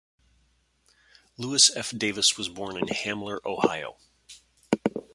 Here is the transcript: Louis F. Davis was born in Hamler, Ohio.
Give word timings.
Louis 1.37 1.69
F. 1.75 1.91
Davis 1.95 2.35
was 2.35 2.49
born 2.49 2.75
in 2.75 2.85
Hamler, 2.87 3.37
Ohio. 3.45 3.97